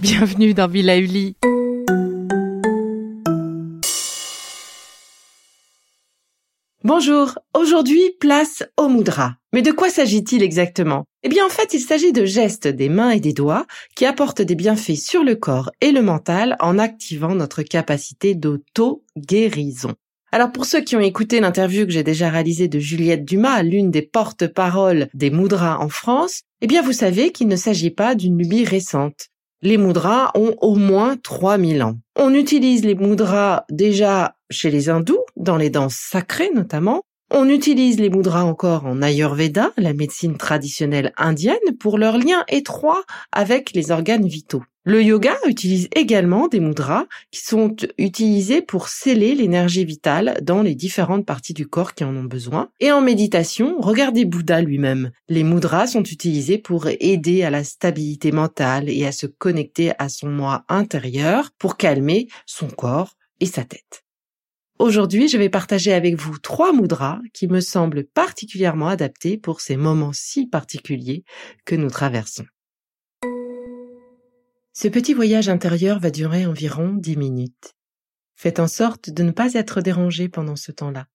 [0.00, 1.36] Bienvenue dans Villa Uli.
[6.84, 9.36] Bonjour, aujourd'hui place au moudra.
[9.52, 11.04] Mais de quoi s'agit-il exactement?
[11.26, 14.42] Eh bien en fait il s'agit de gestes des mains et des doigts qui apportent
[14.42, 19.94] des bienfaits sur le corps et le mental en activant notre capacité d'auto-guérison.
[20.30, 23.90] Alors pour ceux qui ont écouté l'interview que j'ai déjà réalisée de Juliette Dumas, l'une
[23.90, 28.38] des porte-paroles des moudras en France, eh bien vous savez qu'il ne s'agit pas d'une
[28.38, 29.26] lubie récente.
[29.62, 31.98] Les moudras ont au moins 3000 ans.
[32.14, 37.02] On utilise les moudras déjà chez les hindous, dans les danses sacrées notamment.
[37.30, 43.02] On utilise les mudras encore en Ayurveda, la médecine traditionnelle indienne, pour leur lien étroit
[43.32, 44.62] avec les organes vitaux.
[44.84, 50.76] Le yoga utilise également des mudras qui sont utilisés pour sceller l'énergie vitale dans les
[50.76, 52.68] différentes parties du corps qui en ont besoin.
[52.78, 55.10] Et en méditation, regardez Bouddha lui-même.
[55.28, 60.08] Les mudras sont utilisés pour aider à la stabilité mentale et à se connecter à
[60.08, 64.05] son moi intérieur pour calmer son corps et sa tête.
[64.78, 69.76] Aujourd'hui, je vais partager avec vous trois mudras qui me semblent particulièrement adaptés pour ces
[69.76, 71.24] moments si particuliers
[71.64, 72.44] que nous traversons.
[74.74, 77.74] Ce petit voyage intérieur va durer environ dix minutes.
[78.34, 81.06] Faites en sorte de ne pas être dérangé pendant ce temps-là.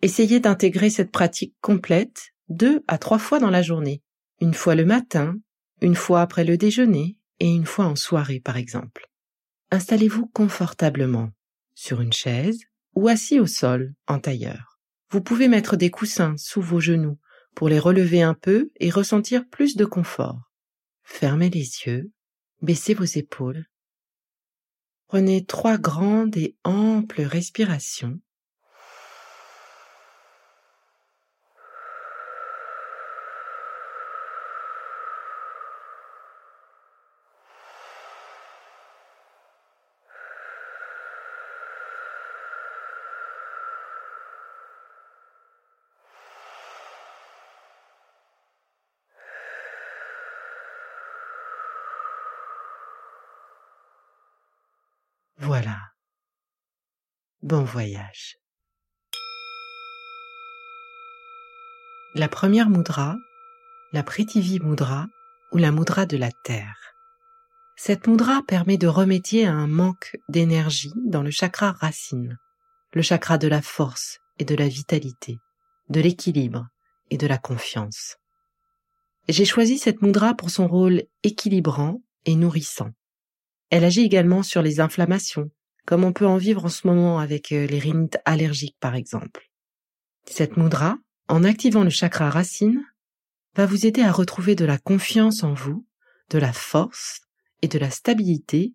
[0.00, 4.00] Essayez d'intégrer cette pratique complète deux à trois fois dans la journée,
[4.40, 5.36] une fois le matin,
[5.82, 9.10] une fois après le déjeuner et une fois en soirée par exemple.
[9.70, 11.28] Installez-vous confortablement
[11.74, 12.60] sur une chaise
[12.98, 14.80] ou assis au sol en tailleur.
[15.12, 17.16] Vous pouvez mettre des coussins sous vos genoux
[17.54, 20.50] pour les relever un peu et ressentir plus de confort.
[21.04, 22.10] Fermez les yeux,
[22.60, 23.66] baissez vos épaules.
[25.06, 28.18] Prenez trois grandes et amples respirations
[55.60, 55.80] Voilà.
[57.42, 58.36] Bon voyage.
[62.14, 63.16] La première mudra,
[63.92, 65.08] la Prithvi Mudra
[65.50, 66.78] ou la Mudra de la Terre.
[67.76, 72.38] Cette mudra permet de remédier à un manque d'énergie dans le chakra racine,
[72.92, 75.38] le chakra de la force et de la vitalité,
[75.88, 76.68] de l'équilibre
[77.10, 78.14] et de la confiance.
[79.28, 82.92] J'ai choisi cette mudra pour son rôle équilibrant et nourrissant.
[83.70, 85.50] Elle agit également sur les inflammations,
[85.86, 89.50] comme on peut en vivre en ce moment avec euh, les rhinites allergiques par exemple.
[90.26, 90.98] Cette mudra,
[91.28, 92.84] en activant le chakra racine,
[93.54, 95.86] va vous aider à retrouver de la confiance en vous,
[96.30, 97.22] de la force
[97.62, 98.74] et de la stabilité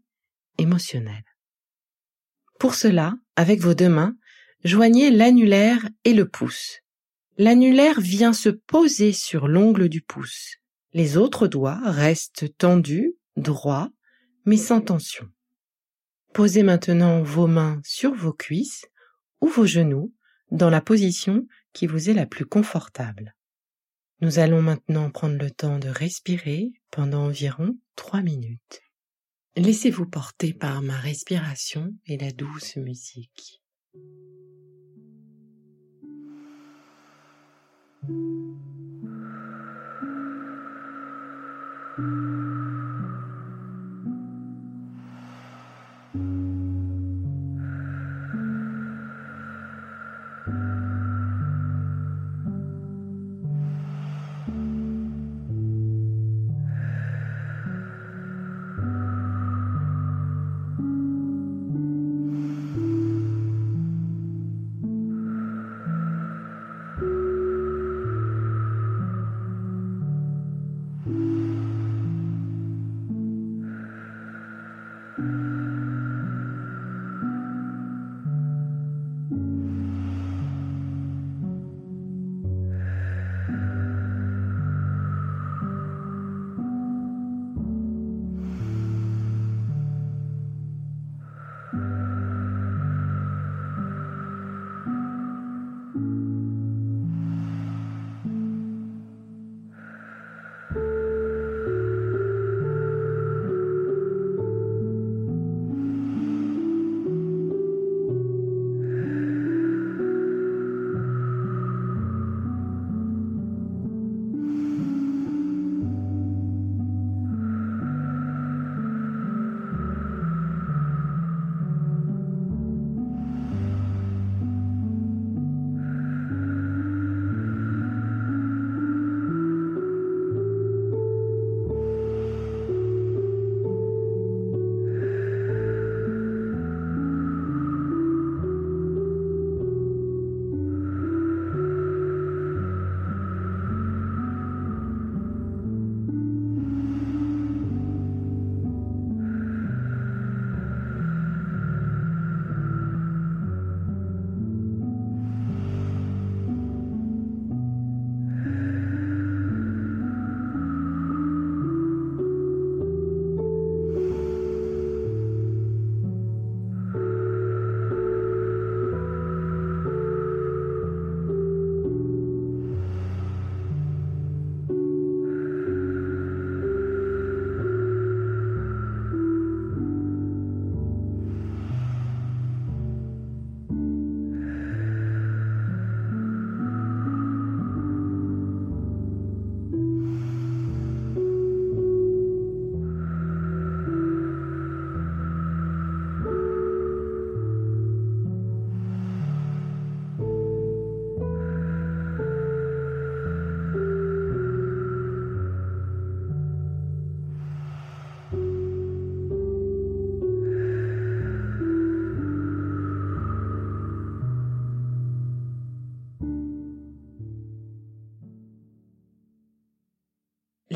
[0.58, 1.24] émotionnelle.
[2.60, 4.16] Pour cela, avec vos deux mains,
[4.64, 6.80] joignez l'annulaire et le pouce.
[7.38, 10.58] L'annulaire vient se poser sur l'ongle du pouce.
[10.94, 13.90] Les autres doigts restent tendus, droits
[14.46, 15.28] mais sans tension.
[16.34, 18.86] Posez maintenant vos mains sur vos cuisses
[19.42, 20.14] ou vos genoux
[20.52, 23.36] dans la position qui vous est la plus confortable.
[24.22, 28.82] Nous allons maintenant prendre le temps de respirer pendant environ trois minutes.
[29.56, 33.62] Laissez-vous porter par ma respiration et la douce musique.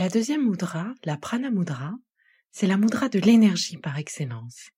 [0.07, 1.91] La deuxième mudra, la prana mudra,
[2.53, 4.69] c'est la mudra de l'énergie par excellence.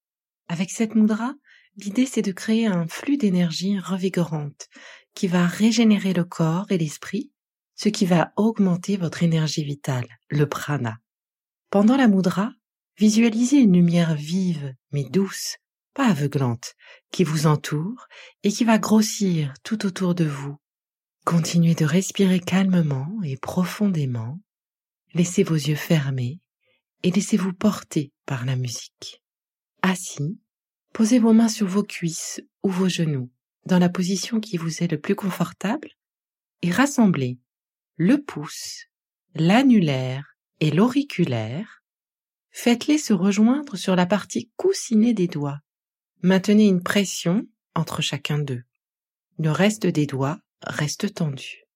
[0.48, 1.36] Avec cette mudra,
[1.76, 4.70] l'idée c'est de créer un flux d'énergie revigorante
[5.14, 7.32] qui va régénérer le corps et l'esprit,
[7.76, 10.98] ce qui va augmenter votre énergie vitale, le prana.
[11.70, 12.52] Pendant la mudra,
[12.98, 15.58] visualisez une lumière vive mais douce,
[15.94, 16.74] pas aveuglante,
[17.12, 18.08] qui vous entoure
[18.42, 20.58] et qui va grossir tout autour de vous.
[21.24, 24.40] Continuez de respirer calmement et profondément.
[25.14, 26.40] Laissez vos yeux fermés
[27.04, 29.24] et laissez-vous porter par la musique.
[29.82, 30.40] Assis,
[30.94, 33.32] posez vos mains sur vos cuisses ou vos genoux
[33.66, 35.90] dans la position qui vous est le plus confortable
[36.62, 37.40] et rassemblez
[37.96, 38.86] le pouce,
[39.36, 41.84] l'annulaire et l'auriculaire.
[42.52, 45.60] Faites-les se rejoindre sur la partie coussinée des doigts.
[46.22, 48.64] Maintenez une pression entre chacun d'eux.
[49.38, 51.69] Le reste des doigts reste tendu.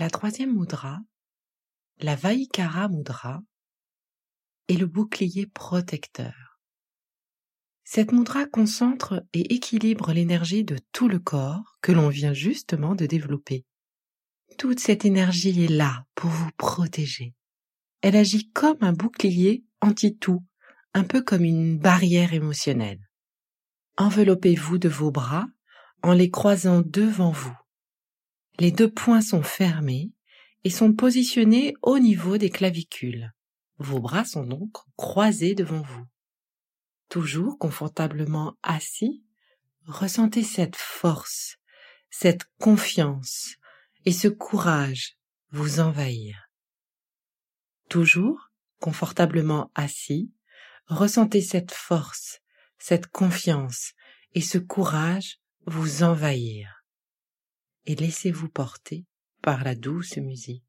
[0.00, 0.98] La troisième mudra,
[1.98, 3.42] la Vaikara mudra,
[4.68, 6.58] est le bouclier protecteur.
[7.84, 13.04] Cette mudra concentre et équilibre l'énergie de tout le corps que l'on vient justement de
[13.04, 13.66] développer.
[14.56, 17.34] Toute cette énergie est là pour vous protéger.
[18.00, 20.42] Elle agit comme un bouclier anti-tout,
[20.94, 23.06] un peu comme une barrière émotionnelle.
[23.98, 25.46] Enveloppez-vous de vos bras
[26.02, 27.59] en les croisant devant vous.
[28.60, 30.12] Les deux poings sont fermés
[30.64, 33.32] et sont positionnés au niveau des clavicules.
[33.78, 36.04] Vos bras sont donc croisés devant vous.
[37.08, 39.24] Toujours confortablement assis,
[39.86, 41.56] ressentez cette force,
[42.10, 43.54] cette confiance
[44.04, 45.16] et ce courage
[45.52, 46.50] vous envahir.
[47.88, 50.34] Toujours confortablement assis,
[50.84, 52.40] ressentez cette force,
[52.78, 53.94] cette confiance
[54.34, 56.79] et ce courage vous envahir.
[57.90, 59.04] Et laissez-vous porter
[59.42, 60.62] par la douce musique.